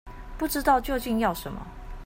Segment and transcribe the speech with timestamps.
[0.35, 1.67] 不知道究竟要什麼